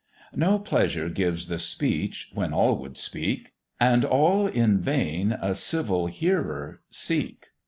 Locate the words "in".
4.47-4.79